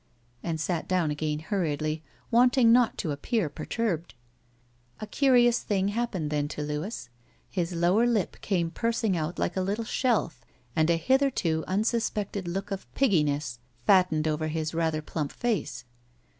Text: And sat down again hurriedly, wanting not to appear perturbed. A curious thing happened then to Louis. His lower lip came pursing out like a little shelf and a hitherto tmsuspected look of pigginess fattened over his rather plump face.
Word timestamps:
And 0.41 0.59
sat 0.59 0.87
down 0.87 1.11
again 1.11 1.37
hurriedly, 1.37 2.01
wanting 2.31 2.71
not 2.71 2.97
to 2.97 3.11
appear 3.11 3.49
perturbed. 3.49 4.15
A 4.99 5.05
curious 5.05 5.59
thing 5.59 5.89
happened 5.89 6.31
then 6.31 6.47
to 6.47 6.63
Louis. 6.63 7.07
His 7.51 7.73
lower 7.73 8.07
lip 8.07 8.37
came 8.41 8.71
pursing 8.71 9.15
out 9.15 9.37
like 9.37 9.55
a 9.55 9.61
little 9.61 9.85
shelf 9.85 10.41
and 10.75 10.89
a 10.89 10.97
hitherto 10.97 11.63
tmsuspected 11.67 12.47
look 12.47 12.71
of 12.71 12.91
pigginess 12.95 13.59
fattened 13.85 14.27
over 14.27 14.47
his 14.47 14.73
rather 14.73 15.03
plump 15.03 15.31
face. 15.31 15.85